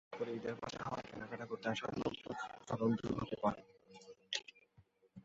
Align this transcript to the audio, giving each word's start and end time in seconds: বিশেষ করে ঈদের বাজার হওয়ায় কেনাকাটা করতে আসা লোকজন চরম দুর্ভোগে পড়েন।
বিশেষ 0.03 0.19
করে 0.19 0.31
ঈদের 0.37 0.55
বাজার 0.61 0.81
হওয়ায় 0.85 1.05
কেনাকাটা 1.09 1.45
করতে 1.51 1.65
আসা 1.69 1.87
লোকজন 1.97 2.33
চরম 2.67 2.91
দুর্ভোগে 2.97 3.37
পড়েন। 3.43 3.65